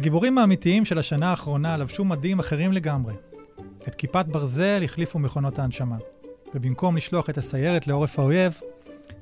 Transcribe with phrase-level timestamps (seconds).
[0.00, 3.14] הגיבורים האמיתיים של השנה האחרונה לבשו מדים אחרים לגמרי.
[3.88, 5.96] את כיפת ברזל החליפו מכונות ההנשמה,
[6.54, 8.60] ובמקום לשלוח את הסיירת לעורף האויב,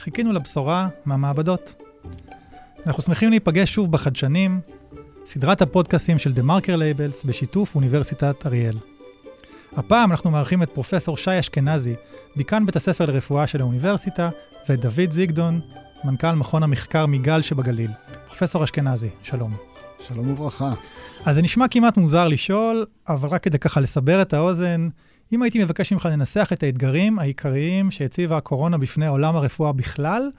[0.00, 1.74] חיכינו לבשורה מהמעבדות.
[2.86, 4.60] אנחנו שמחים להיפגש שוב בחדשנים,
[5.24, 8.76] סדרת הפודקאסים של מרקר Labels בשיתוף אוניברסיטת אריאל.
[9.76, 11.94] הפעם אנחנו מארחים את פרופסור שי אשכנזי,
[12.36, 14.30] דיקן בית הספר לרפואה של האוניברסיטה,
[14.68, 15.60] ואת דוד זיגדון,
[16.04, 17.90] מנכ"ל מכון המחקר מיגל שבגליל.
[18.26, 19.77] פרופסור אשכנזי, שלום.
[20.00, 20.70] שלום וברכה.
[21.24, 24.88] אז זה נשמע כמעט מוזר לשאול, אבל רק כדי ככה לסבר את האוזן,
[25.32, 30.30] אם הייתי מבקש ממך לנסח את האתגרים העיקריים שהציבה הקורונה בפני עולם הרפואה בכלל,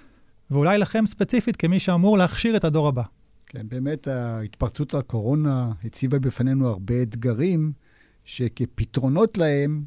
[0.52, 3.04] ואולי לכם ספציפית כמי שאמור להכשיר את הדור הבא.
[3.48, 7.72] כן, באמת התפרצות הקורונה הציבה בפנינו הרבה אתגרים,
[8.26, 9.84] שכפתרונות להם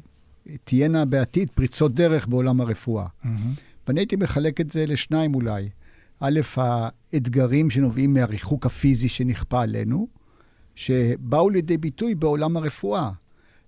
[0.63, 3.05] תהיינה בעתיד פריצות דרך בעולם הרפואה.
[3.05, 3.27] Mm-hmm.
[3.87, 5.69] ואני הייתי מחלק את זה לשניים אולי.
[6.19, 10.07] א', האתגרים שנובעים מהריחוק הפיזי שנכפה עלינו,
[10.75, 13.11] שבאו לידי ביטוי בעולם הרפואה.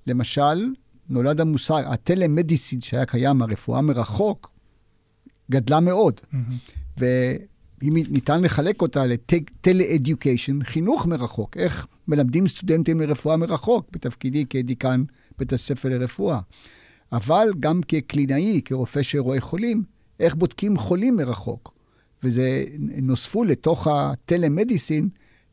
[0.07, 0.69] למשל,
[1.09, 4.51] נולד המושג, הטלמדיסין שהיה קיים, הרפואה מרחוק,
[5.51, 6.21] גדלה מאוד.
[6.23, 6.97] Mm-hmm.
[6.97, 15.03] ואם ניתן לחלק אותה לטלה-אדיוקיישן, חינוך מרחוק, איך מלמדים סטודנטים לרפואה מרחוק, בתפקידי כדיקן
[15.37, 16.39] בית הספר לרפואה.
[17.11, 19.83] אבל גם כקלינאי, כרופא שרואה חולים,
[20.19, 21.74] איך בודקים חולים מרחוק.
[22.25, 22.63] וזה
[23.01, 25.09] נוספו לתוך ה telemedicine,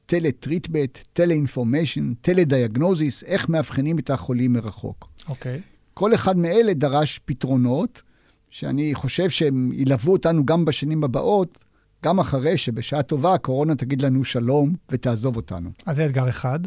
[0.06, 5.08] teletreatment, teleinformation, telediagnosis, איך מאבחנים את החולים מרחוק.
[5.28, 5.56] אוקיי.
[5.56, 5.60] Okay.
[5.94, 8.02] כל אחד מאלה דרש פתרונות,
[8.50, 11.58] שאני חושב שהם ילוו אותנו גם בשנים הבאות,
[12.04, 15.70] גם אחרי שבשעה טובה הקורונה תגיד לנו שלום ותעזוב אותנו.
[15.86, 16.60] אז זה אתגר אחד.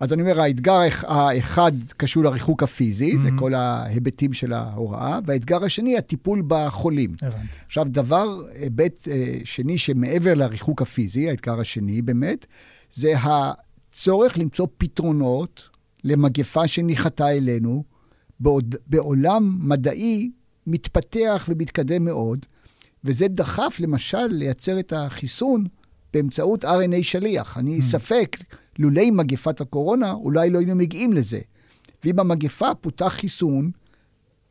[0.00, 3.18] אז אני אומר, האתגר האחד קשור לריחוק הפיזי, mm-hmm.
[3.18, 7.14] זה כל ההיבטים של ההוראה, והאתגר השני, הטיפול בחולים.
[7.22, 7.46] הבנתי.
[7.66, 12.46] עכשיו, דבר, היבט אה, שני שמעבר לריחוק הפיזי, האתגר השני באמת,
[12.94, 15.68] זה הצורך למצוא פתרונות
[16.04, 17.84] למגפה שניחתה אלינו
[18.40, 20.30] בעוד, בעולם מדעי
[20.66, 22.46] מתפתח ומתקדם מאוד,
[23.04, 25.64] וזה דחף, למשל, לייצר את החיסון
[26.14, 27.58] באמצעות RNA שליח.
[27.58, 27.82] אני mm.
[27.82, 28.36] ספק,
[28.78, 31.40] לולי מגפת הקורונה, אולי לא היינו מגיעים לזה.
[32.04, 33.70] ואם המגפה פותח חיסון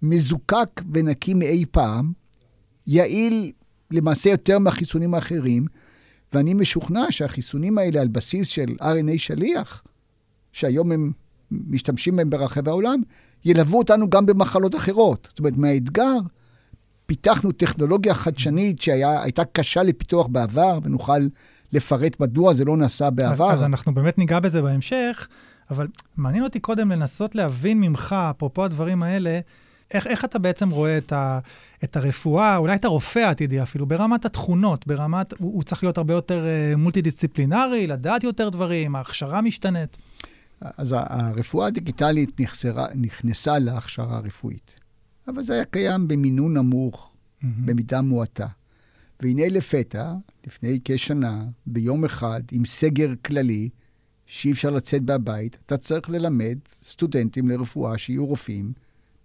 [0.02, 2.14] מזוקק ונקי מאי פעם,
[2.88, 3.52] יעיל
[3.92, 5.66] למעשה יותר מהחיסונים האחרים,
[6.34, 9.84] ואני משוכנע שהחיסונים האלה על בסיס של RNA שליח,
[10.52, 11.12] שהיום הם
[11.52, 13.02] משתמשים בהם ברחבי העולם,
[13.46, 15.28] ילוו אותנו גם במחלות אחרות.
[15.30, 16.18] זאת אומרת, מהאתגר,
[17.06, 21.28] פיתחנו טכנולוגיה חדשנית שהייתה קשה לפיתוח בעבר, ונוכל
[21.74, 23.32] לפרט מדוע זה לא נעשה בעבר.
[23.32, 25.28] אז, אז אנחנו באמת ניגע בזה בהמשך,
[25.72, 29.40] אבל מעניין אותי קודם לנסות להבין ממך, אפרופו הדברים האלה,
[29.92, 31.40] איך, איך אתה בעצם רואה את, ה,
[31.84, 36.14] את הרפואה, אולי את הרופא העתידי אפילו, ברמת התכונות, ברמת, הוא, הוא צריך להיות הרבה
[36.14, 39.98] יותר uh, מולטי-דיסציפלינרי, לדעת יותר דברים, ההכשרה משתנית.
[40.62, 44.80] אז הרפואה הדיגיטלית נחסרה, נכנסה להכשרה הרפואית,
[45.28, 47.46] אבל זה היה קיים במינון נמוך, mm-hmm.
[47.66, 48.48] במידה מועטה.
[49.24, 50.14] והנה לפתע,
[50.48, 53.70] לפני כשנה, ביום אחד, עם סגר כללי,
[54.26, 58.74] שאי אפשר לצאת מהבית, אתה צריך ללמד סטודנטים לרפואה שיהיו רופאים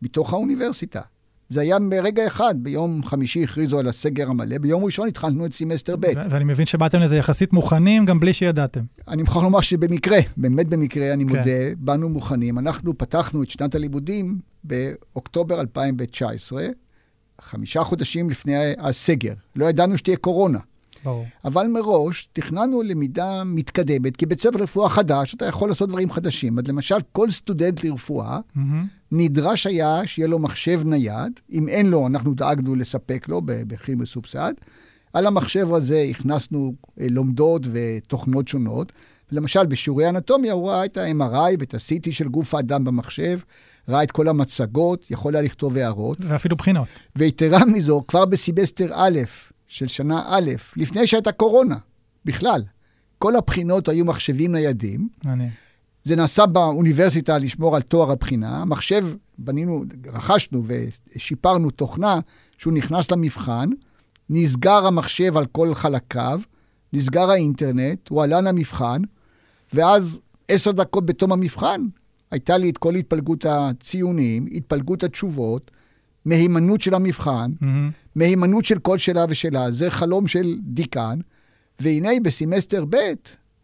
[0.03, 1.01] מתוך האוניברסיטה.
[1.49, 5.97] זה היה ברגע אחד, ביום חמישי הכריזו על הסגר המלא, ביום ראשון התחלנו את סמסטר
[5.97, 6.07] ב'.
[6.31, 8.81] ואני מבין שבאתם לזה יחסית מוכנים, גם בלי שידעתם.
[9.09, 11.37] אני מוכרח לומר שבמקרה, באמת במקרה, אני כן.
[11.37, 12.59] מודה, באנו מוכנים.
[12.59, 16.67] אנחנו פתחנו את שנת הלימודים באוקטובר 2019,
[17.41, 19.35] חמישה חודשים לפני הסגר.
[19.57, 20.59] לא ידענו שתהיה קורונה.
[21.05, 21.27] ברור.
[21.45, 26.59] אבל מראש תכננו למידה מתקדמת, כי בית ספר רפואה חדש, אתה יכול לעשות דברים חדשים.
[26.59, 28.61] אז למשל, כל סטודנט לרפואה mm-hmm.
[29.13, 31.41] נדרש היה שיהיה לו מחשב נייד.
[31.53, 34.53] אם אין לו, אנחנו דאגנו לספק לו במחיר מסובסד.
[35.13, 38.93] על המחשב הזה הכנסנו אה, לומדות ותוכנות שונות.
[39.33, 43.39] למשל, בשיעורי אנטומיה הוא ראה את ה-MRI ואת ה-CT של גוף האדם במחשב,
[43.89, 46.19] ראה את כל המצגות, יכול היה לכתוב הערות.
[46.21, 46.89] ואפילו בחינות.
[47.17, 49.19] ויתרה מזו, כבר בסמסטר א',
[49.69, 51.77] של שנה א', לפני שהייתה קורונה,
[52.25, 52.63] בכלל.
[53.19, 55.09] כל הבחינות היו מחשבים ניידים.
[55.25, 55.51] מעניין.
[56.05, 58.63] זה נעשה באוניברסיטה לשמור על תואר הבחינה.
[58.63, 59.07] המחשב,
[59.39, 62.21] בנינו, רכשנו ושיפרנו תוכנה
[62.59, 63.69] שהוא נכנס למבחן,
[64.31, 66.41] נסגר המחשב על כל חלקיו,
[66.93, 69.03] נסגר האינטרנט, הוא עלה למבחן,
[69.73, 71.81] ואז עשר דקות בתום המבחן,
[72.31, 75.71] הייתה לי את כל התפלגות הציונים, התפלגות התשובות,
[76.25, 77.67] מהימנות של המבחן, mm-hmm.
[78.15, 81.19] מהימנות של כל שאלה ושאלה, זה חלום של דיקן,
[81.81, 82.97] והנה בסמסטר ב'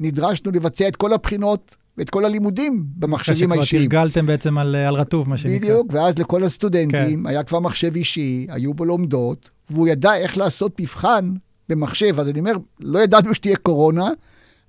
[0.01, 3.83] נדרשנו לבצע את כל הבחינות ואת כל הלימודים במחשבים האישיים.
[3.83, 5.59] שכבר תרגלתם בעצם על, על רטוב, מה שנקרא.
[5.59, 7.27] בדיוק, ואז לכל הסטודנטים כן.
[7.27, 11.35] היה כבר מחשב אישי, היו בו לומדות, והוא ידע איך לעשות מבחן
[11.69, 12.21] במחשב.
[12.21, 14.09] אז אני אומר, לא ידענו שתהיה קורונה,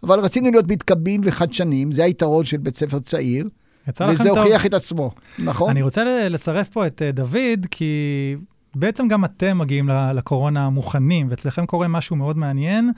[0.04, 3.50] אבל רצינו להיות מתקבעים וחדשנים, זה היתרון של בית ספר צעיר.
[3.88, 4.38] יצא לכם וזה טוב.
[4.38, 5.70] הוכיח את עצמו, נכון?
[5.70, 8.36] אני רוצה לצרף פה את אה, דוד, כי
[8.76, 12.92] בעצם גם אתם מגיעים לקורונה מוכנים, ואצלכם קורה משהו מאוד מעניין.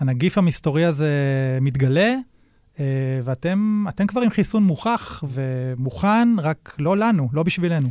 [0.00, 1.08] הנגיף המסתורי הזה
[1.60, 2.14] מתגלה,
[2.80, 2.84] אה,
[3.24, 7.88] ואתם אתם כבר עם חיסון מוכח ומוכן, רק לא לנו, לא בשבילנו.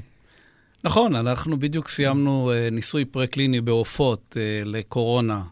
[0.84, 5.44] נכון, אנחנו בדיוק סיימנו אה, ניסוי פרה-קליני בעופות לקורונה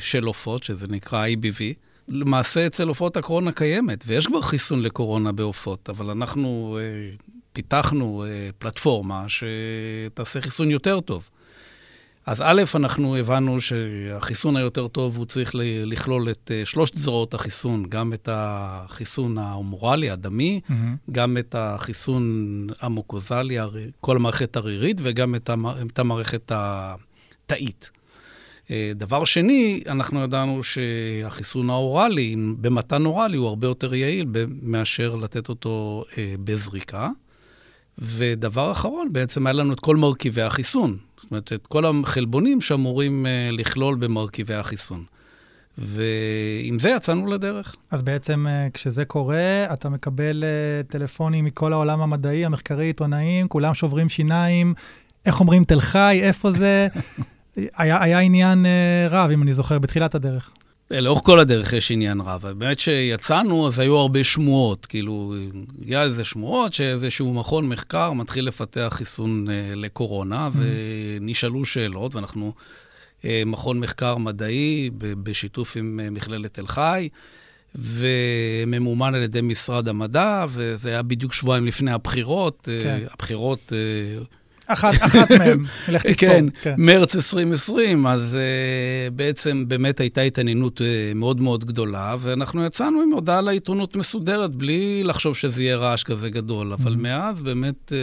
[0.00, 1.74] של עופות, שזה נקרא IBV.
[2.08, 7.10] למעשה אצל עופות הקורונה קיימת, ויש כבר חיסון לקורונה בעופות, אבל אנחנו אה,
[7.52, 11.28] פיתחנו אה, פלטפורמה שתעשה חיסון יותר טוב.
[12.26, 15.50] אז א', אנחנו הבנו שהחיסון היותר טוב, הוא צריך
[15.84, 20.60] לכלול את אה, שלושת זרועות החיסון, גם את החיסון ההומורלי, הדמי,
[21.12, 23.58] גם את החיסון המוקוזלי,
[24.00, 25.34] כל המערכת הרירית, וגם.
[25.34, 27.90] את המערכת התאית.
[28.70, 34.26] אה, דבר שני, אנחנו ידענו שהחיסון האוראלי, במתן אוראלי, הוא הרבה יותר יעיל
[34.62, 37.08] מאשר לתת אותו אה, בזריקה.
[37.98, 40.96] ודבר אחרון, בעצם היה לנו את כל מרכיבי החיסון.
[41.22, 45.04] זאת אומרת, את כל החלבונים שאמורים אה, לכלול במרכיבי החיסון.
[45.78, 47.76] ועם זה יצאנו לדרך.
[47.90, 50.44] אז בעצם כשזה קורה, אתה מקבל
[50.88, 54.74] טלפונים מכל העולם המדעי, המחקרי, עיתונאים, כולם שוברים שיניים.
[55.26, 56.88] איך אומרים תל חי, איפה זה?
[57.56, 60.50] היה, היה עניין אה, רב, אם אני זוכר, בתחילת הדרך.
[60.92, 62.42] אה, לאורך כל הדרך יש עניין רב.
[62.42, 64.86] באמת שיצאנו, אז היו הרבה שמועות.
[64.86, 65.34] כאילו,
[65.86, 72.52] היה איזה שמועות שאיזשהו מכון מחקר מתחיל לפתח חיסון אה, לקורונה, ונשאלו שאלות, ואנחנו
[73.24, 77.08] אה, מכון מחקר מדעי ב- בשיתוף עם אה, מכללת תל חי,
[77.74, 82.68] וממומן על ידי משרד המדע, וזה היה בדיוק שבועיים לפני הבחירות.
[82.72, 83.06] אה, כן.
[83.12, 83.72] הבחירות...
[83.72, 84.24] אה,
[84.66, 86.28] אחת, אחת מהם, לך תספור.
[86.62, 90.84] כן, מרץ 2020, אז uh, בעצם באמת הייתה התעניינות uh,
[91.14, 96.30] מאוד מאוד גדולה, ואנחנו יצאנו עם הודעה לעיתונות מסודרת, בלי לחשוב שזה יהיה רעש כזה
[96.30, 96.72] גדול.
[96.72, 96.96] אבל Mhm.
[96.96, 97.94] מאז באמת uh,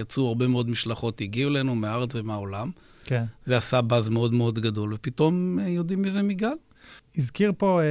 [0.00, 2.70] יצאו הרבה מאוד משלחות, הגיעו אלינו מהארץ ומהעולם.
[3.04, 3.24] כן.
[3.44, 6.54] זה עשה באז מאוד מאוד גדול, ופתאום uh, יודעים מזה מגל.
[7.16, 7.86] הזכיר פה אה,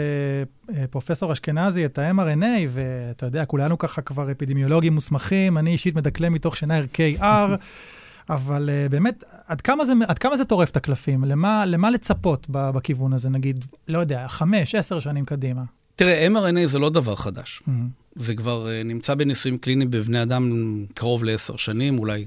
[0.75, 6.33] אה, פרופסור אשכנזי את ה-mRNA, ואתה יודע, כולנו ככה כבר אפידמיולוגים מוסמכים, אני אישית מדקלם
[6.33, 7.23] מתוך שינה ערכי R,
[8.29, 11.23] אבל אה, באמת, עד כמה זה, עד כמה זה טורף את הקלפים?
[11.23, 15.63] למה, למה לצפות בכיוון הזה, נגיד, לא יודע, חמש, עשר שנים קדימה?
[15.95, 17.61] תראה, mRNA זה לא דבר חדש.
[17.67, 17.71] Mhm.
[18.15, 20.51] זה כבר uh, נמצא בניסויים קליניים בבני אדם
[20.93, 22.25] קרוב לעשר שנים, אולי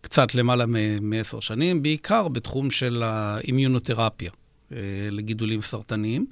[0.00, 0.64] קצת למעלה
[1.00, 4.74] מעשר שנים, בעיקר בתחום של האימיונותרפיה uh,
[5.10, 6.26] לגידולים סרטניים.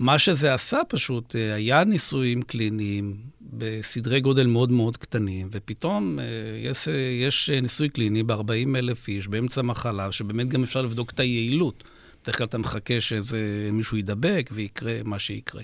[0.00, 3.16] מה שזה עשה פשוט, uh, היה ניסויים קליניים
[3.52, 6.22] בסדרי גודל מאוד מאוד קטנים, ופתאום uh,
[6.66, 6.90] יש, uh,
[7.22, 11.84] יש ניסוי קליני ב-40 אלף איש באמצע מחלה, שבאמת גם אפשר לבדוק את היעילות.
[12.22, 15.62] בדרך כלל אתה מחכה שאיזה מישהו יידבק ויקרה מה שיקרה.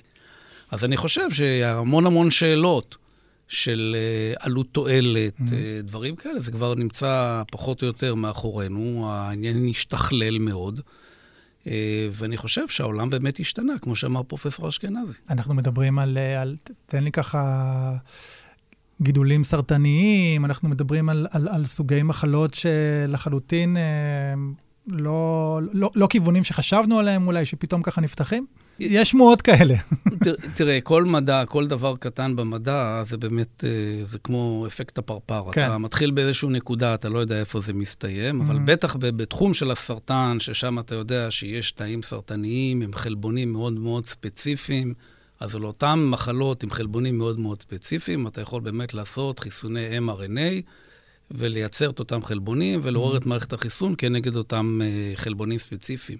[0.70, 2.96] אז אני חושב שהמון המון שאלות
[3.48, 5.52] של אה, עלות תועלת, Mhm.
[5.52, 11.05] אה, דברים כאלה, זה כבר נמצא פחות או יותר מאחורינו, העניין השתכלל מאוד, אה,
[12.12, 15.12] ואני חושב שהעולם באמת השתנה, כמו שאמר פרופסור אשכנזי.
[15.30, 17.96] אנחנו מדברים על, אה, על, תן לי ככה,
[19.02, 23.82] גידולים סרטניים, אנחנו מדברים על, על, על סוגי מחלות שלחלוטין אה,
[24.86, 28.46] לא, לא, לא כיוונים שחשבנו עליהם אולי, שפתאום ככה נפתחים?
[28.78, 29.74] יש שמועות כאלה.
[30.56, 35.42] תראה, כל מדע, כל דבר קטן במדע, זה באמת, אה, זה כמו אפקט הפרפר.
[35.52, 35.66] כן.
[35.66, 38.60] אתה מתחיל באיזושהי נקודה, אתה לא יודע איפה זה מסתיים, אבל Mhm.
[38.64, 44.94] בטח בתחום של הסרטן, ששם אתה יודע שיש תאים סרטניים עם חלבונים מאוד מאוד ספציפיים,
[45.40, 50.62] אז על אותן מחלות עם חלבונים מאוד מאוד ספציפיים, אתה יכול באמת לעשות חיסוני mRNA
[51.30, 56.18] ולייצר את אותם חלבונים ולעורר את מערכת החיסון כנגד אותם אה, חלבונים ספציפיים.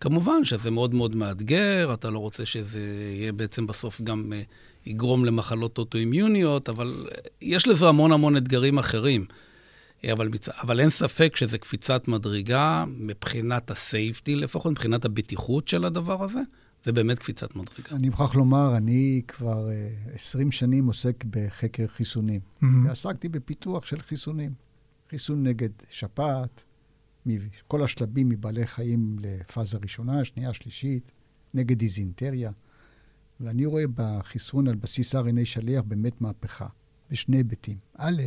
[0.00, 2.80] כמובן שזה מאוד מאוד מאתגר, אתה לא רוצה שזה
[3.18, 4.42] יהיה בעצם בסוף גם אה,
[4.86, 9.24] יגרום למחלות אוטואימיוניות, אבל אה, יש לזה המון המון אתגרים אחרים.
[10.12, 10.28] אבל.
[10.62, 16.40] אבל אין ספק שזה קפיצת מדרגה מבחינת הסייפטי, לפחות מבחינת הבטיחות של הדבר הזה,
[16.84, 17.96] זה באמת קפיצת מדרגה.
[17.96, 22.40] אני מוכרח לומר, אני כבר uh, 20 שנים עוסק בחקר חיסונים.
[22.60, 22.86] מהמם.
[22.86, 24.54] ועסקתי בפיתוח של חיסונים.
[25.10, 26.64] חיסון נגד שפעת,
[27.68, 31.12] כל השלבים מבעלי חיים לפאזה ראשונה, שנייה, שלישית,
[31.54, 32.50] נגד דיזינטריה.
[33.40, 36.66] ואני רואה בחיסון על בסיס RNA שליח באמת מהפכה,
[37.10, 37.76] בשני היבטים.
[37.98, 38.22] א',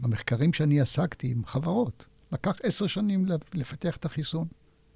[0.00, 4.48] במחקרים שאני עסקתי עם חברות, לקח עשר שנים לפתח את החיסון.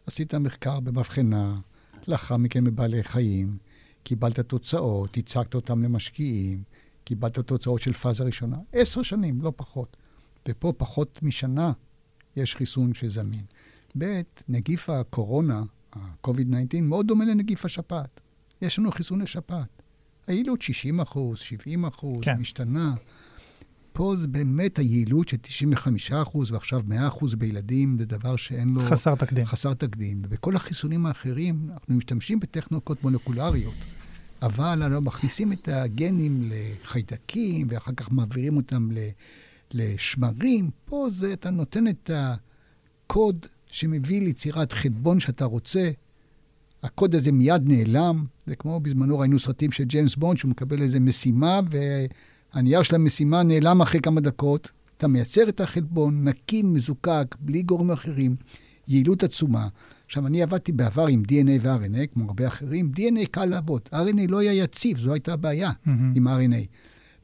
[0.07, 1.61] עשית מחקר במבחנה,
[2.09, 3.59] לאחר מכן בבעלי חיים,
[4.03, 6.63] קיבלת תוצאות, הצגת אותם למשקיעים,
[7.05, 8.57] קיבלת תוצאות של פאזה ראשונה.
[8.73, 9.97] עשר שנים, לא פחות.
[10.49, 11.73] ופה פחות משנה
[12.37, 13.45] יש חיסון שזמין.
[13.99, 18.21] ב', נגיף הקורונה ה-COVID-19 מאוד דומה לנגיף השפעת.
[18.63, 19.83] יש לנו חיסון לשפעת.
[20.27, 22.37] היעילות 60 אחוז, 70 אחוז, כן.
[22.39, 22.95] משתנה.
[23.93, 28.81] פה זה באמת היעילות של 95 אחוז ועכשיו 100 אחוז בילדים, זה דבר שאין לו...
[28.81, 29.45] חסר תקדים.
[29.45, 30.23] חסר תקדים.
[30.25, 33.75] ובכל החיסונים האחרים, אנחנו משתמשים בטכניקות מולקולריות,
[34.43, 38.89] אבל אנחנו מכניסים את הגנים לחיידקים, ואחר כך מעבירים אותם
[39.73, 40.71] לשמרים.
[40.85, 45.91] פה זה, אתה נותן את הקוד שמביא ליצירת חלבון שאתה רוצה.
[46.83, 48.25] הקוד הזה מיד נעלם.
[48.47, 51.61] זה כמו בזמנו ראינו סרטים של ג'יימס בונד, שהוא מקבל איזו משימה,
[52.55, 54.71] והנייר של המשימה נעלם אחרי כמה דקות.
[54.97, 58.37] אתה מייצר את החלבון, נקי, מזוקק, בלי גורמים אחרים,
[58.89, 59.69] יעילות עצומה.
[60.07, 62.93] עכשיו, אני עבדתי בעבר עם DNA ו-RNA, כמו הרבה אחרים.
[62.97, 63.81] DNA קל לעבוד.
[63.93, 65.91] RNA לא היה יציב, זו הייתה הבעיה mm-hmm.
[66.15, 66.67] עם RNA.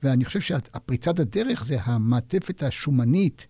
[0.03, 3.47] ואני חושב שהפריצת הדרך זה המעטפת השומנית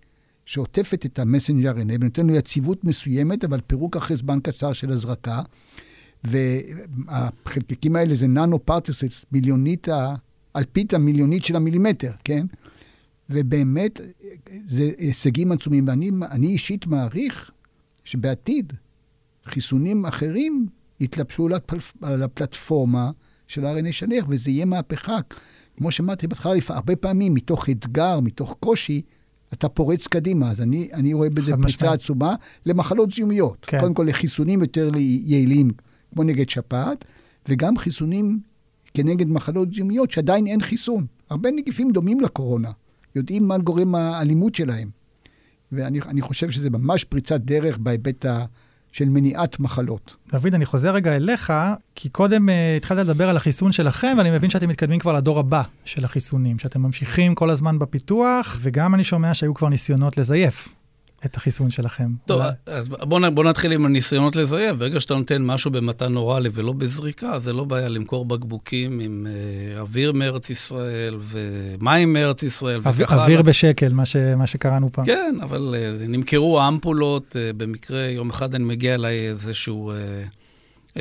[0.47, 5.42] שעוטפת את המסנג'ר RNA ונותן לו יציבות מסוימת, אבל פירוק אחרי זמן קצר של הזרקה.
[6.25, 9.88] והחלקיקים האלה זה ננו פרטיסטס, מיליונית,
[10.56, 12.46] האלפית המיליונית של המילימטר, כן?
[13.30, 14.00] ובאמת,
[14.66, 15.88] זה הישגים עצומים.
[15.88, 17.50] ואני אישית מעריך
[18.04, 18.72] שבעתיד
[19.44, 20.66] חיסונים אחרים
[21.00, 21.48] יתלבשו
[22.02, 23.10] על הפלטפורמה
[23.48, 25.18] של RNA שליח, וזה יהיה מהפכה.
[25.76, 29.02] כמו שאמרתי בהתחלה, הרבה פעמים מתוך אתגר, מתוך קושי,
[29.52, 30.50] אתה פורץ קדימה.
[30.50, 32.34] אז אני, אני רואה בזה פריצה עצומה
[32.66, 33.66] למחלות זיהומיות.
[33.66, 33.80] כן.
[33.80, 35.70] קודם כל לחיסונים יותר יעילים,
[36.12, 37.04] כמו נגד שפעת,
[37.48, 38.40] וגם חיסונים
[38.97, 41.07] כנגד מחלות זיהומיות שעדיין אין חיסון.
[41.31, 42.71] הרבה נגיפים דומים לקורונה,
[43.15, 44.91] יודעים מה גורם האלימות שלהם.
[45.73, 48.45] ואני חושב שזה ממש פריצת דרך בהיבט ה...
[48.93, 50.17] של מניעת מחלות.
[50.33, 51.53] דוד, אני חוזר רגע אליך,
[51.95, 55.62] כי קודם uh, התחלת לדבר על החיסון שלכם, ואני מבין שאתם מתקדמים כבר לדור הבא
[55.85, 60.75] של החיסונים, שאתם ממשיכים כל הזמן בפיתוח, וגם אני שומע שהיו כבר ניסיונות לזייף.
[61.25, 62.11] את החיסון שלכם.
[62.26, 62.52] טוב, אולי...
[62.66, 64.76] אז בוא, בוא נתחיל עם הניסיונות לזייף.
[64.76, 69.80] ברגע שאתה נותן משהו במתן אוראלי ולא בזריקה, זה לא בעיה למכור בקבוקים עם uh,
[69.80, 72.80] אוויר מארץ ישראל ומים מארץ ישראל.
[72.87, 75.06] או, אוויר בשקל, מה, ש, מה שקראנו פעם.
[75.06, 77.37] כן, אבל uh, נמכרו אמפולות.
[77.37, 79.92] Uh, במקרה, יום אחד אני מגיע אליי איזשהו...
[79.92, 80.46] Uh,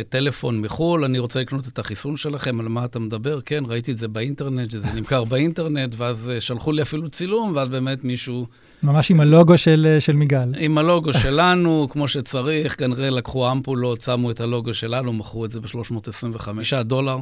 [0.04, 3.42] טלפון מחו"ל, אני רוצה לקנות את החיסון שלכם, על מה אתה מדבר?
[3.42, 8.04] כן, ראיתי את זה באינטרנט, שזה נמכר באינטרנט, ואז שלחו לי אפילו צילום, ואז באמת
[8.04, 8.48] מישהו
[8.84, 10.50] ממש עם הלוגו של, אה, של מיגל.
[10.60, 12.80] עם הלוגו שלנו, כמו שצריך.
[12.80, 17.18] כנראה לקחו אמפולות, שמו את הלוגו שלנו, מכרו את זה ב-325 דולר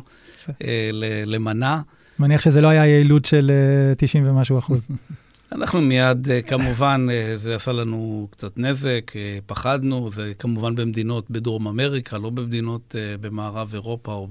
[0.62, 0.90] אה,
[1.26, 1.82] למנה.
[2.20, 3.52] מניח שזה לא היה יעילות של
[3.98, 4.88] 90 אה, ומשהו אחוז.
[5.56, 11.32] אנחנו מיד, אה, כמובן, אה, זה עשה לנו קצת נזק, אה, פחדנו, זה כמובן במדינות
[11.32, 14.28] בדרום אמריקה, לא במדינות במערב אירופה או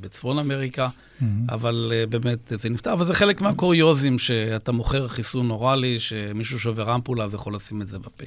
[0.00, 1.24] בצפון אמריקה, mm-hmm.
[1.48, 2.92] אבל באמת זה נפתר.
[2.92, 7.98] אבל זה חלק מהקוריוזים שאתה מוכר חיסון אוראלי, שמישהו שובר אמפולה ויכול לשים את זה
[7.98, 8.24] בפה.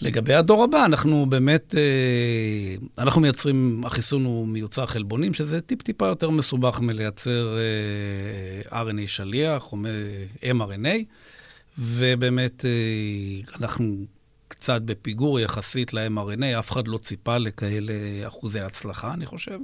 [0.00, 1.74] לגבי הדור הבא, אנחנו באמת,
[2.98, 7.56] אנחנו מייצרים, החיסון הוא מיוצר חלבונים, שזה טיפ-טיפה יותר מסובך מלייצר
[8.70, 9.78] RNA שליח או
[10.42, 11.04] mRNA.
[11.78, 13.96] ובאמת אה, אנחנו
[14.48, 17.92] קצת בפיגור יחסית ל-mRNA, אף אחד לא ציפה לכאלה
[18.26, 19.58] אחוזי הצלחה, אני חושב.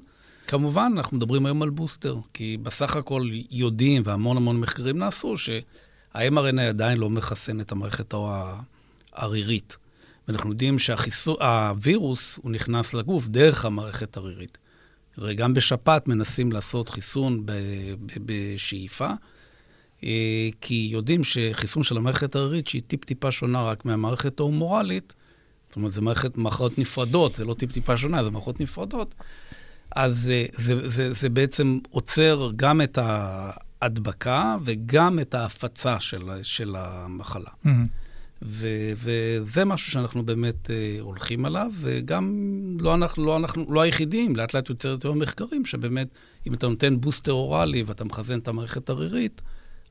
[0.47, 6.61] כמובן, אנחנו מדברים היום על בוסטר, כי בסך הכל יודעים, והמון המון מחקרים נעשו, שה-mRNA
[6.61, 8.15] עדיין לא מחסן את המערכת
[9.13, 9.77] הערירית.
[10.29, 14.59] ואנחנו יודעים שהווירוס, הוא נכנס לגוף דרך המערכת הערירית.
[15.17, 17.43] הרי גם בשפעת מנסים לעשות חיסון
[18.27, 19.11] בשאיפה,
[20.61, 25.15] כי יודעים שחיסון של המערכת הערירית, שהיא טיפ-טיפה שונה רק מהמערכת ההומורלית,
[25.69, 29.15] זאת אומרת, זה מערכת, מערכות נפרדות, זה לא טיפ-טיפה שונה, זה מערכות נפרדות,
[29.97, 36.77] אז זה, זה, זה, זה בעצם עוצר גם את ההדבקה וגם את ההפצה של, של
[36.79, 37.51] המחלה.
[37.65, 37.69] Mm-hmm.
[38.43, 42.37] ו, וזה משהו שאנחנו באמת uh, הולכים עליו, וגם
[42.81, 46.09] לא אנחנו, לא אנחנו, לא היחידים, לאט לאט יוצר יותר מחקרים, שבאמת,
[46.47, 49.43] אם אתה נותן בוסטר אוראלי ואתה מכוון את המערכת הרירית,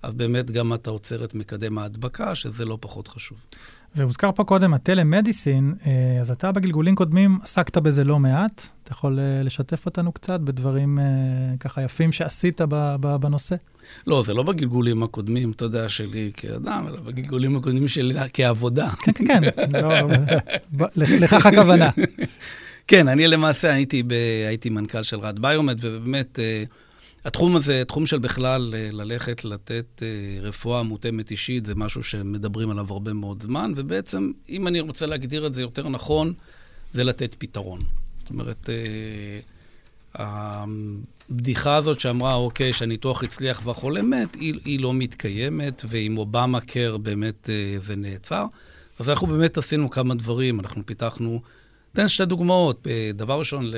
[0.04, 3.38] אז באמת גם אתה עוצר את מקדם ההדבקה, שזה לא פחות חשוב.
[3.96, 8.68] והוזכר פה קודם הטלמדיסין, אה, אז אתה בגלגולים קודמים עסקת בזה לא מעט.
[8.84, 11.04] אתה יכול אה, לשתף אותנו קצת בדברים אה,
[11.60, 12.62] ככה יפים שעשית
[13.20, 13.56] בנושא?
[14.08, 18.90] לא, זה לא בגלגולים הקודמים, אתה יודע, שלי כאדם, אלא בגלגולים הקודמים שלי כעבודה.
[18.90, 21.90] כן, כן, כן, לא, לכך הכוונה.
[22.88, 24.14] כן, אני למעשה הייתי, ב,
[24.48, 26.40] הייתי מנכ"ל של רד ביומט, ובאמת...
[27.26, 30.08] התחום הזה, תחום של בכלל אה, ללכת, לתת אה,
[30.42, 35.48] רפואה מותאמת אישית, זה משהו שמדברים עליו הרבה מאוד זמן, ובעצם, אם אני רוצה להגדיר
[35.48, 36.34] את זה יותר נכון,
[36.94, 37.80] זה לתת פתרון.
[38.18, 39.40] זאת אומרת, אה,
[40.16, 46.98] הבדיחה הזאת שאמרה, אוקיי, שהניתוח הצליח והחולה מת, היא, היא לא מתקיימת, ועם אובמה קר
[46.98, 47.50] באמת
[47.82, 48.46] זה נעצר.
[49.00, 50.60] אז אנחנו באמת עשינו כמה דברים.
[50.60, 51.42] אנחנו פיתחנו
[51.94, 52.88] אתן שתי דוגמאות.
[53.14, 53.72] דבר ראשון,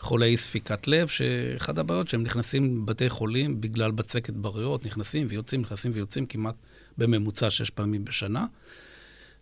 [0.00, 5.92] לחולי ספיקת לב, שאחד הבעיות שהם נכנסים לבתי חולים בגלל בצקת בריאות, נכנסים ויוצאים, נכנסים
[5.94, 6.54] ויוצאים כמעט
[6.98, 8.46] בממוצע שש פעמים בשנה.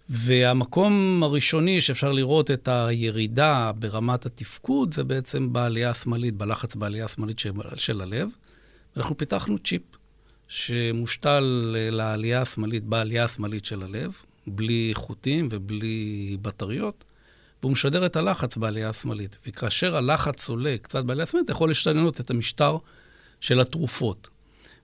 [0.09, 7.39] והמקום הראשוני שאפשר לראות את הירידה ברמת התפקוד, זה בעצם בעלייה השמאלית, בלחץ בעלייה השמאלית
[7.39, 8.29] של, של הלב.
[8.97, 9.83] אנחנו פיתחנו צ'יפ
[10.49, 14.13] שמושתל לעלייה השמאלית, בעלייה השמאלית של הלב,
[14.47, 17.05] בלי חוטים ובלי בטריות,
[17.63, 19.39] והוא משדר את הלחץ בעלייה השמאלית.
[19.47, 22.77] וכאשר הלחץ עולה קצת בעלייה השמאלית, אתה יכול להשתנות את המשטר
[23.41, 24.29] של התרופות.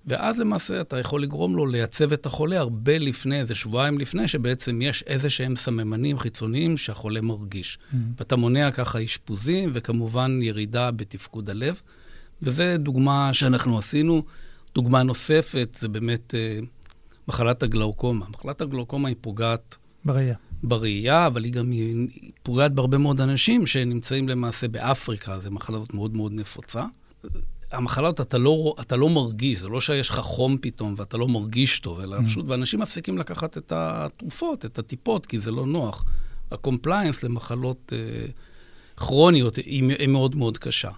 [0.06, 4.82] ואז למעשה אתה יכול לגרום לו לייצב את החולה הרבה לפני, איזה שבועיים לפני, שבעצם
[4.82, 7.78] יש איזה שהם סממנים חיצוניים שהחולה מרגיש.
[7.78, 7.96] Mm-hmm.
[8.18, 11.80] ואתה מונע ככה אשפוזים, וכמובן ירידה בתפקוד הלב.
[12.42, 14.22] וזו דוגמה שאנחנו עשינו.
[14.74, 16.64] דוגמה נוספת זה באמת uh,
[17.28, 18.26] מחלת הגלאוקומה.
[18.28, 19.76] מחלת הגלאוקומה היא פוגעת...
[20.04, 20.34] בראייה.
[20.62, 22.08] בראייה, אבל היא גם היא
[22.42, 26.84] פוגעת בהרבה מאוד אנשים שנמצאים למעשה באפריקה, זו מחלה הזאת מאוד מאוד נפוצה.
[27.72, 31.28] המחלה הזאת, אתה לא, אתה לא מרגיש, זה לא שיש לך חום פתאום ואתה לא
[31.28, 32.24] מרגיש טוב, אלא mm.
[32.24, 36.04] פשוט, ואנשים מפסיקים לקחת את התרופות, את הטיפות, כי זה לא נוח.
[36.50, 38.26] ה compliance למחלות אה,
[38.96, 40.90] כרוניות היא, היא מאוד מאוד קשה.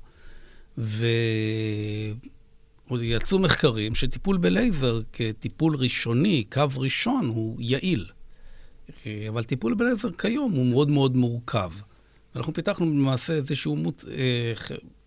[2.90, 8.06] ויצאו מחקרים שטיפול בלייזר כטיפול ראשוני, קו ראשון, הוא יעיל.
[9.06, 11.70] אה, אבל טיפול בלייזר כיום הוא מאוד מאוד מורכב.
[12.36, 14.52] אנחנו פיתחנו למעשה איזשהו מות, אה,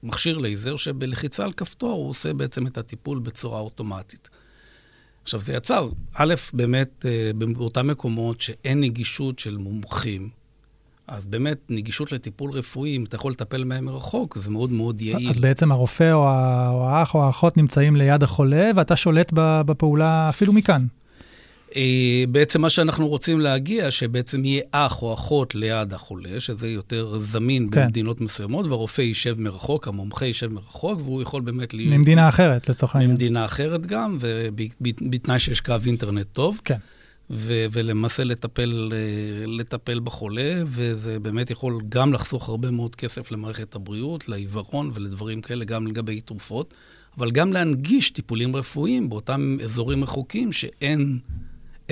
[0.03, 4.29] מכשיר לייזר שבלחיצה על כפתור הוא עושה בעצם את הטיפול בצורה אוטומטית.
[5.23, 10.29] עכשיו, זה יצר, א', באמת, אה, באותם מקומות שאין נגישות של מומחים,
[11.07, 15.29] אז באמת, נגישות לטיפול רפואי, אם אתה יכול לטפל מהם מרחוק, זה מאוד מאוד יעיל.
[15.29, 16.29] אז בעצם הרופא או
[16.87, 20.85] האח או האחות נמצאים ליד החולה, ואתה שולט בפעולה אפילו מכאן.
[21.75, 27.19] אה, בעצם מה שאנחנו רוצים להגיע, שבעצם יהיה אח או אחות ליד החולה, שזה יותר
[27.19, 27.85] זמין כן.
[27.85, 31.73] במדינות מסוימות, והרופא יישב מרחוק, המומחה יישב מרחוק, והוא יכול באמת...
[31.73, 33.11] ממדינה אחרת, לצורך העניין.
[33.11, 36.61] ממדינה אחרת גם, ובתנאי שיש קו אינטרנט טוב.
[36.65, 36.77] כן.
[37.29, 43.75] ו- ולמעשה לטפל, אה, לטפל בחולה, וזה באמת יכול גם לחסוך הרבה מאוד כסף למערכת
[43.75, 46.73] הבריאות, לעיוורון ולדברים כאלה, גם לגבי תרופות,
[47.17, 51.19] אבל גם להנגיש טיפולים רפואיים באותם אזורים רחוקים שאין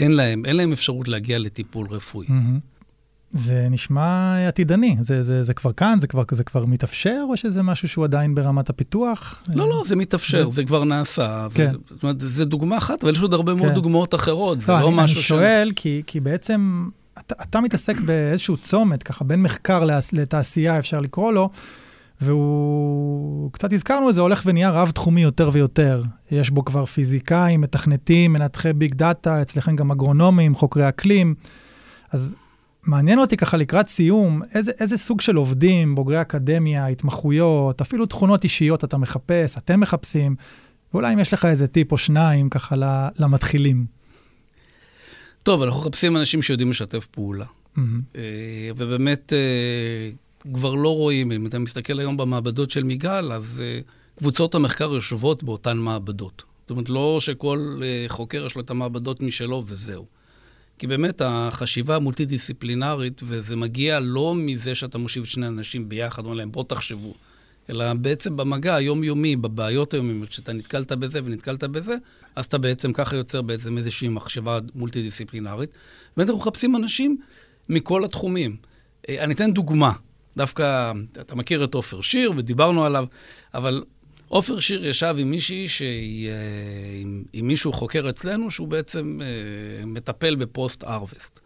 [0.02, 2.28] אין להם, אין להם אפשרות להגיע לטיפול רפואי.
[2.28, 2.72] Mm-hmm.
[3.30, 7.64] זה נשמע עתידני, זה, זה, זה כבר כאן, זה כבר, זה כבר מתאפשר, או שזה
[7.64, 9.44] משהו שהוא עדיין ברמת הפיתוח?
[9.56, 11.48] לא, לא, זה מתאפשר, זה, זה כבר נעשה.
[11.54, 11.72] כן.
[11.76, 11.94] ו...
[11.94, 13.60] זאת אומרת, זה דוגמה אחת, אבל יש עוד הרבה כן.
[13.60, 15.74] מאוד דוגמאות אחרות, לא, זה לא אני, משהו אני שואל, ש...
[15.76, 19.84] כי, כי בעצם אתה, אתה מתעסק באיזשהו צומת, ככה, בין מחקר
[20.14, 21.50] לתעשייה, אפשר לקרוא לו,
[22.22, 26.04] והוא, קצת הזכרנו את זה, הולך ונהיה רב-תחומי יותר ויותר.
[26.32, 31.36] יש בו כבר פיזיקאים, מתכנתים, מנתחי ביג דאטה, אצלכם גם אגרונומים, חוקרי אקלים.
[32.12, 32.36] אז
[32.84, 38.44] מעניין אותי ככה לקראת סיום, איזה, איזה סוג של עובדים, בוגרי אקדמיה, התמחויות, אפילו תכונות
[38.44, 40.36] אישיות אתה מחפש, אתם מחפשים,
[40.94, 42.76] ואולי אם יש לך איזה טיפ או שניים ככה
[43.20, 43.86] למתחילים.
[45.44, 47.46] טוב, אנחנו מחפשים אנשים שיודעים לשתף פעולה.
[47.78, 47.82] Mm-hmm.
[48.78, 50.10] ובאמת, אה,
[50.54, 51.32] כבר לא רואים.
[51.32, 56.44] אם אתה מסתכל היום במעבדות של מיגל, אז uh, קבוצות המחקר יושבות באותן מעבדות.
[56.62, 60.06] זאת אומרת, לא שכל uh, חוקר יש לו את המעבדות משלו וזהו.
[60.78, 66.52] כי באמת החשיבה המולטי-דיסציפלינרית, וזה מגיע לא מזה שאתה מושיב שני אנשים ביחד, אומר להם,
[66.52, 67.14] בואו תחשבו,
[67.70, 71.96] אלא בעצם במגע היומיומי, בבעיות היומיומיות, כשאתה נתקלת בזה ונתקלת בזה,
[72.36, 75.70] אז אתה בעצם ככה יוצר בעצם איזושהי מחשבה מולטי-דיסציפלינרית.
[76.18, 77.18] באמת אנחנו מחפשים אנשים
[77.70, 78.56] מכל התחומים.
[79.10, 79.92] אה, אני אתן דוגמה.
[80.38, 80.92] דווקא,
[81.22, 83.06] אתה מכיר את עופר שיר, ודיברנו עליו,
[83.54, 83.84] אבל
[84.28, 86.34] עופר שיר ישב עם מישהי שהיא, אה,
[87.02, 91.40] עם, עם מישהו חוקר אצלנו, שהוא בעצם אה, מטפל בפוסט-ארווסט.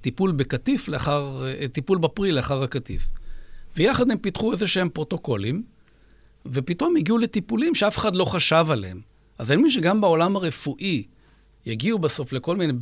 [0.00, 3.02] טיפול בקטיף לאחר, אה, טיפול בפרי לאחר הקטיף.
[3.76, 5.62] ויחד הם פיתחו איזה שהם פרוטוקולים,
[6.46, 9.00] ופתאום הגיעו לטיפולים שאף אחד לא חשב עליהם.
[9.38, 11.04] אז אני מבין שגם בעולם הרפואי
[11.66, 12.72] יגיעו בסוף לכל מיני,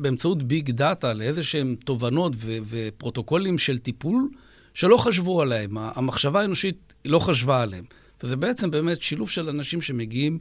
[0.00, 4.28] באמצעות ביג דאטה, לאיזה שהם תובנות ו- ופרוטוקולים של טיפול,
[4.74, 5.76] שלא חשבו עליהם.
[5.78, 7.84] המחשבה האנושית לא חשבה עליהם.
[8.22, 10.38] וזה בעצם באמת שילוב של אנשים שמגיעים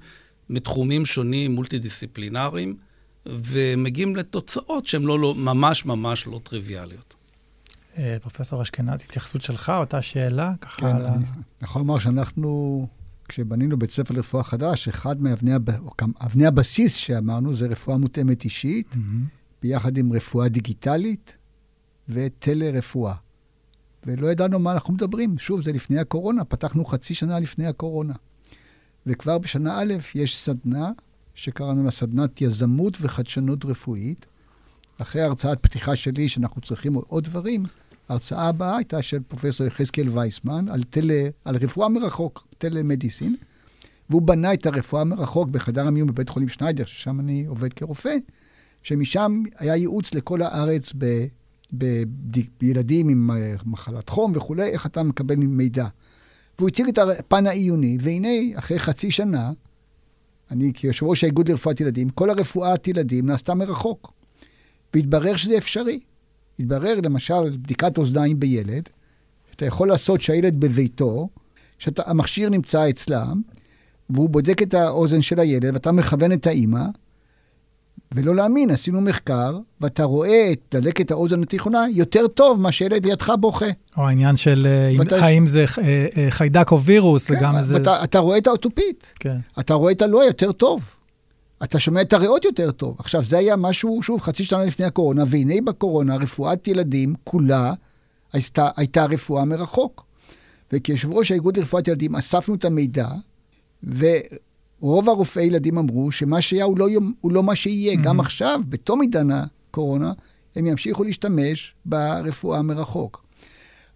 [0.50, 2.76] מתחומים שונים, מולטי-דיסציפלינריים,
[3.26, 7.16] ומגיעים לתוצאות שהן לא, לא, ממש ממש לא טריוויאליות.
[7.98, 11.14] אה, פרופסור אשכנז, התייחסות שלך, אותה שאלה, ככה כן, על ה...
[11.14, 11.24] אני
[11.62, 12.88] יכול לומר שאנחנו,
[13.30, 18.98] כשבנינו בית ספר לרפואה חדש, אחד מאבני הבסיס שאמרנו זה רפואה מותאמת אישית, mm-hmm.
[19.62, 21.38] ביחד עם רפואה דיגיטלית
[22.10, 23.14] וטלרפואה.
[24.06, 25.40] ולא ידענו מה אנחנו מדברים.
[25.40, 28.14] שוב, זה לפני הקורונה, פתחנו חצי שנה לפני הקורונה.
[29.06, 30.90] וכבר בשנה א' יש סדנה,
[31.36, 34.26] שקראנו לה סדנת יזמות וחדשנות רפואית.
[35.02, 37.66] אחרי הרצאת פתיחה שלי, שאנחנו צריכים עוד דברים,
[38.10, 41.12] ההרצאה הבאה הייתה של פרופסור יחזקאל וייסמן על, טל...
[41.46, 43.36] על רפואה מרחוק, טלמדיסין,
[44.10, 48.16] והוא בנה את הרפואה מרחוק בחדר המיון בבית חולים שניידר, ששם אני עובד כרופא,
[48.84, 51.26] שמשם היה ייעוץ לכל הארץ ב...
[51.78, 52.04] ב...
[52.60, 55.88] בילדים עם אה, מחלת חום וכולי, איך אתה מקבל מידע.
[56.58, 59.52] והוא הציג את הפן העיוני, והנה, אחרי חצי שנה,
[60.52, 64.14] אני כיושב ראש האיגוד לרפואת ילדים, כל הרפואת ילדים נעשתה מרחוק.
[64.94, 66.00] והתברר שזה אפשרי.
[66.60, 68.90] התברר, למשל, בדיקת אוזניים בילד,
[69.52, 71.30] שאתה יכול לעשות שהילד בביתו,
[71.80, 73.42] שהמכשיר נמצא אצלם,
[74.10, 76.86] והוא בודק את האוזן של הילד, ואתה מכוון את האימא,
[78.16, 83.34] ולא להאמין, עשינו מחקר, ואתה רואה את דלקת האוזן התיכונה יותר טוב מה שילד לידך
[83.40, 83.66] בוכה.
[83.98, 85.26] או העניין של אה, ואתה...
[85.26, 87.74] האם זה אה, אה, חיידק או וירוס, כן, וגם איזה...
[87.74, 89.14] ואתה, אתה רואה את האוטופית.
[89.20, 89.38] כן.
[89.60, 90.82] אתה רואה את הלא יותר טוב.
[91.64, 92.96] אתה שומע את הריאות יותר טוב.
[93.00, 97.74] עכשיו, זה היה משהו, שוב, חצי שנה לפני הקורונה, והנה בקורונה, רפואת ילדים כולה
[98.34, 100.06] הייתה, הייתה רפואה מרחוק.
[100.74, 103.08] וכיושב ראש האיגוד לרפואת ילדים אספנו את המידע,
[103.84, 106.88] ורוב הרופאי ילדים אמרו שמה שהיה הוא לא,
[107.22, 107.94] הוא לא מה שיהיה.
[107.94, 108.04] Mm-hmm.
[108.04, 110.14] גם עכשיו, בתום עידן הקורונה,
[110.56, 113.24] הם ימשיכו להשתמש ברפואה מרחוק.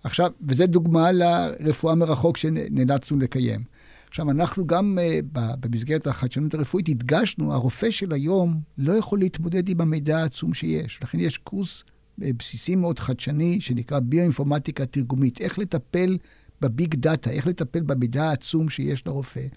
[0.03, 3.76] עכשיו, וזו דוגמה לרפואה מרחוק שנאלצנו לקיים.
[4.09, 9.81] עכשיו, אנחנו גם uh, במסגרת החדשנות הרפואית הדגשנו, הרופא של היום לא יכול להתמודד עם
[9.81, 10.99] המידע העצום שיש.
[11.03, 15.41] לכן יש קורס uh, בסיסי מאוד חדשני, שנקרא ביואינפורמטיקה תרגומית.
[15.41, 16.17] איך לטפל
[16.61, 19.47] ב big data, איך לטפל במידע העצום שיש לרופא.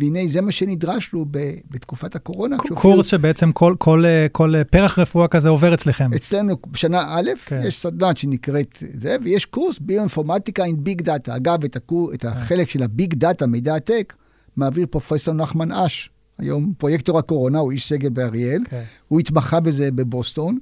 [0.00, 1.24] והנה, זה מה שנדרשנו
[1.70, 2.56] בתקופת הקורונה.
[2.58, 6.14] קורס שבעצם כל, כל, כל פרח רפואה כזה עובר אצלכם.
[6.16, 7.60] אצלנו, בשנה א', כן.
[7.64, 11.36] יש סדנת שנקראת זה, ויש קורס ביואינפורמטיקה עם big data.
[11.36, 14.12] אגב, את, הקור, את החלק של ה big data, מידע הטק,
[14.56, 18.62] מעביר פרופסור נחמן אש, היום פרויקטור הקורונה, הוא איש סגל באריאל.
[18.64, 18.82] כן.
[19.08, 20.58] הוא התמחה בזה בבוסטון,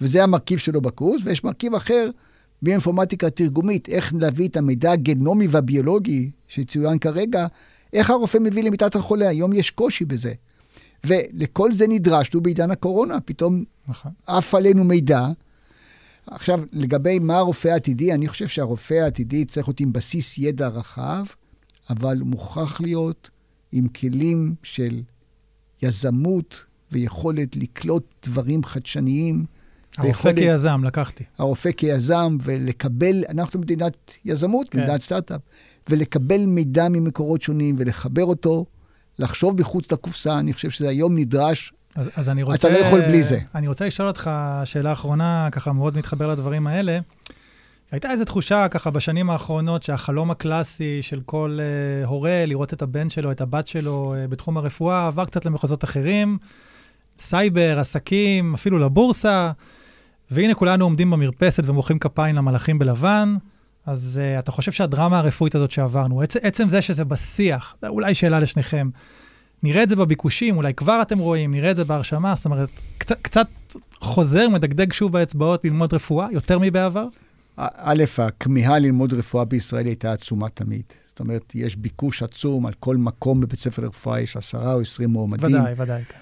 [0.00, 2.10] וזה המרכיב שלו בקורס, ויש מרכיב אחר,
[2.62, 7.46] ביואינפורמטיקה תרגומית, איך להביא את המידע הגנומי והביולוגי שצוין כרגע,
[7.94, 9.28] איך הרופא מביא למיטת החולה?
[9.28, 10.32] היום יש קושי בזה.
[11.06, 14.12] ולכל זה נדרשנו בעידן הקורונה, פתאום נכון.
[14.26, 15.26] עף עלינו מידע.
[16.26, 21.24] עכשיו, לגבי מה הרופא העתידי, אני חושב שהרופא העתידי צריך להיות עם בסיס ידע רחב,
[21.90, 23.30] אבל מוכרח להיות
[23.72, 25.02] עם כלים של
[25.82, 29.44] יזמות ויכולת לקלוט דברים חדשניים.
[29.96, 31.24] הרופא ויכולת, כיזם, לקחתי.
[31.38, 34.82] הרופא כיזם, ולקבל, אנחנו מדינת יזמות, כן.
[34.82, 35.40] מדינת סטארט-אפ.
[35.88, 38.66] ולקבל מידע ממקורות שונים ולחבר אותו,
[39.18, 41.72] לחשוב מחוץ לקופסה, אני חושב שזה היום נדרש.
[41.94, 42.68] אז, אז אני רוצה...
[42.68, 43.38] אתה לא יכול בלי זה.
[43.54, 44.30] אני רוצה לשאול אותך
[44.64, 46.98] שאלה אחרונה, ככה מאוד מתחבר לדברים האלה.
[47.90, 51.58] הייתה איזו תחושה ככה בשנים האחרונות שהחלום הקלאסי של כל
[52.04, 55.84] uh, הורה לראות את הבן שלו, את הבת שלו uh, בתחום הרפואה, עבר קצת למחוזות
[55.84, 56.38] אחרים.
[57.18, 59.50] סייבר, עסקים, אפילו לבורסה.
[60.30, 63.34] והנה כולנו עומדים במרפסת ומוחאים כפיים למלאכים בלבן.
[63.86, 68.40] אז uh, אתה חושב שהדרמה הרפואית הזאת שעברנו, עצ, עצם זה שזה בשיח, אולי שאלה
[68.40, 68.88] לשניכם,
[69.62, 73.20] נראה את זה בביקושים, אולי כבר אתם רואים, נראה את זה בהרשמה, זאת אומרת, קצת,
[73.22, 73.46] קצת
[74.00, 77.06] חוזר, מדגדג שוב באצבעות ללמוד רפואה, יותר מבעבר?
[77.56, 80.82] א', הכמיהה ללמוד רפואה בישראל הייתה עצומה תמיד.
[81.06, 85.10] זאת אומרת, יש ביקוש עצום על כל מקום בבית ספר לרפואה, יש עשרה או עשרים
[85.10, 85.60] מועמדים.
[85.60, 86.02] ודאי, ודאי.
[86.08, 86.18] כן.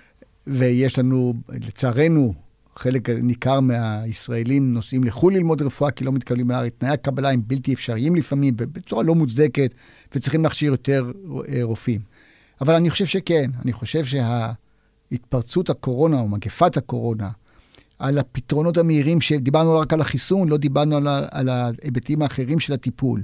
[0.47, 2.35] ויש לנו, לצערנו,
[2.77, 6.73] חלק ניכר מהישראלים נוסעים לחו"ל ללמוד רפואה כי לא מתקבלים לארץ.
[6.79, 9.75] תנאי הקבלה הם בלתי אפשריים לפעמים, בצורה לא מוצדקת,
[10.15, 11.11] וצריכים להכשיר יותר
[11.49, 12.01] אה, רופאים.
[12.61, 17.31] אבל אני חושב שכן, אני חושב שהתפרצות הקורונה, או מגפת הקורונה,
[17.99, 22.73] על הפתרונות המהירים, שדיברנו רק על החיסון, לא דיברנו על, ה, על ההיבטים האחרים של
[22.73, 23.23] הטיפול.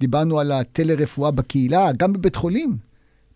[0.00, 2.76] דיברנו על הטלרפואה בקהילה, גם בבית חולים.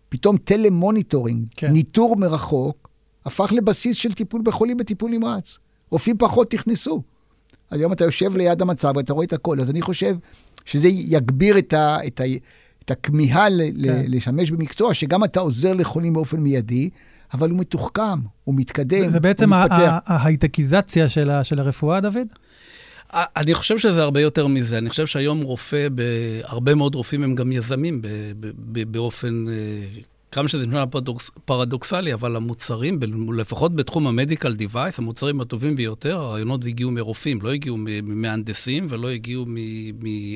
[0.09, 1.71] פתאום telemonitoring, כן.
[1.71, 2.84] ניטור מרחוק,
[3.25, 5.57] הפך לבסיס של טיפול בחולים בטיפול נמרץ.
[5.91, 7.01] רופאים פחות נכנסו.
[7.71, 9.61] היום אתה יושב ליד המסך ואתה רואה את הכל.
[9.61, 10.15] אז אני חושב
[10.65, 12.23] שזה יגביר את, ה, את, ה,
[12.85, 14.03] את הכמיהה ל, כן.
[14.07, 16.89] לשמש במקצוע, שגם אתה עוזר לחולים באופן מיידי,
[17.33, 22.27] אבל הוא מתוחכם, הוא מתקדם, זה, זה בעצם ההייטקיזציה של, של הרפואה, דוד?
[23.13, 24.77] אני חושב שזה הרבה יותר מזה.
[24.77, 25.87] אני חושב שהיום רופא,
[26.43, 28.01] הרבה מאוד רופאים הם גם יזמים
[28.91, 29.53] באופן אה,
[30.35, 32.99] כמה שזה נשמע פרדוקס, פרדוקסלי, אבל המוצרים,
[33.37, 39.45] לפחות בתחום המדיקל דיווייס, המוצרים הטובים ביותר, הרעיונות הגיעו מרופאים, לא הגיעו ממהנדסים ולא הגיעו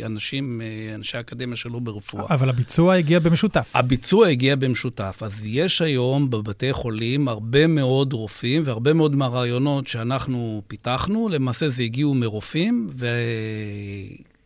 [0.01, 0.61] מאנשים,
[0.95, 2.25] אנשי אקדמיה שלא ברפואה.
[2.29, 3.71] אבל הביצוע הגיע במשותף.
[3.75, 5.19] הביצוע הגיע במשותף.
[5.21, 11.83] אז יש היום בבתי חולים הרבה מאוד רופאים והרבה מאוד מהרעיונות שאנחנו פיתחנו, למעשה זה
[11.83, 13.07] הגיעו מרופאים, ו...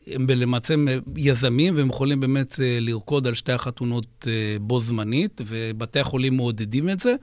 [0.07, 0.75] הם למעשה
[1.15, 6.89] יזמים, והם יכולים באמת אה, לרקוד על שתי החתונות אה, בו זמנית, ובתי החולים מעודדים
[6.89, 7.15] את זה,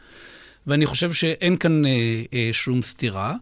[0.66, 3.34] ואני חושב שאין כאן אה, שום סתירה.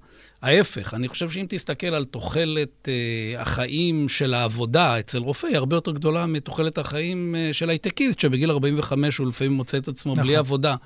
[0.42, 5.76] ההפך, אני חושב שאם תסתכל על תוחלת אה, החיים של העבודה אצל רופא, היא הרבה
[5.76, 10.24] יותר גדולה מתוחלת החיים אה, של הייטקיסט, שבגיל 45 הוא לפעמים מוצא את עצמו נכון.
[10.24, 10.76] בלי עבודה.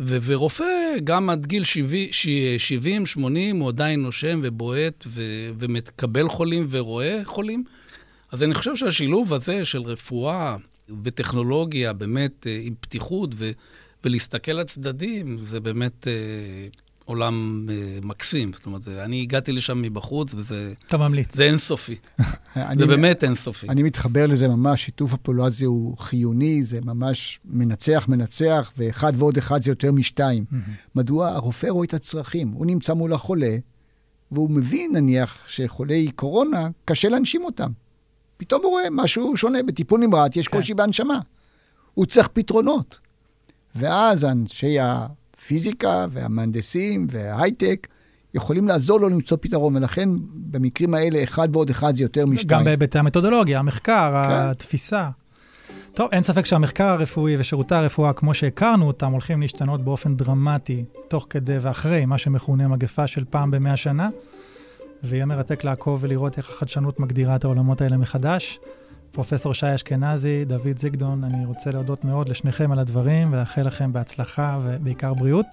[0.00, 0.64] ו- ורופא,
[1.04, 7.64] גם עד גיל 70, 80, הוא עדיין נושם ובועט ו- ומקבל חולים ורואה חולים.
[8.32, 10.56] אז אני חושב שהשילוב הזה של רפואה
[11.02, 13.50] וטכנולוגיה, באמת אה, עם פתיחות ו-
[14.04, 16.12] ולהסתכל לצדדים, זה באמת אה,
[17.04, 18.52] עולם אה, מקסים.
[18.52, 20.72] זאת אומרת, אני הגעתי לשם מבחוץ, וזה...
[20.86, 21.34] אתה ממליץ.
[21.34, 21.96] זה אינסופי.
[22.78, 23.68] זה באמת אינסופי.
[23.68, 29.36] אני מתחבר לזה ממש, שיתוף הפעולה הזה הוא חיוני, זה ממש מנצח, מנצח, ואחד ועוד
[29.38, 30.44] אחד זה יותר משתיים.
[30.94, 32.48] מדוע הרופא רואה את הצרכים?
[32.48, 33.56] הוא נמצא מול החולה,
[34.32, 37.70] והוא מבין, נניח, שחולי קורונה, קשה להנשים אותם.
[38.36, 40.56] פתאום הוא רואה משהו שונה, בטיפול נמרץ יש כן.
[40.56, 41.18] קושי בהנשמה.
[41.94, 42.98] הוא צריך פתרונות.
[43.74, 47.86] ואז אנשי הפיזיקה והמהנדסים וההייטק
[48.34, 52.48] יכולים לעזור לו למצוא פתרון, ולכן במקרים האלה אחד ועוד אחד זה יותר משתיים.
[52.60, 54.34] גם בהיבטי המתודולוגיה, המחקר, כן.
[54.34, 55.08] התפיסה.
[55.94, 61.26] טוב, אין ספק שהמחקר הרפואי ושירותי הרפואה, כמו שהכרנו אותם, הולכים להשתנות באופן דרמטי, תוך
[61.30, 64.08] כדי ואחרי מה שמכונה מגפה של פעם במאה שנה,
[65.02, 68.58] ויהיה מרתק לעקוב ולראות איך החדשנות מגדירה את העולמות האלה מחדש.
[69.12, 74.58] פרופסור שי אשכנזי, דוד זיגדון, אני רוצה להודות מאוד לשניכם על הדברים ולאחל לכם בהצלחה
[74.62, 75.46] ובעיקר בריאות.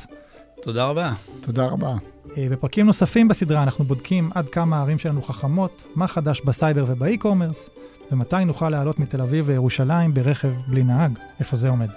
[0.62, 1.13] תודה רבה.
[1.41, 1.95] תודה רבה.
[2.38, 7.69] אה, בפרקים נוספים בסדרה אנחנו בודקים עד כמה הערים שלנו חכמות, מה חדש בסייבר ובאי-קומרס,
[8.12, 11.89] ומתי נוכל לעלות מתל אביב לירושלים ברכב בלי נהג, איפה זה עומד.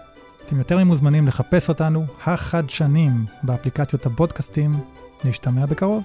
[0.46, 4.80] אתם יותר ממוזמנים לחפש אותנו, החדשנים, באפליקציות הפודקאסטים.
[5.24, 6.04] נשתמע בקרוב.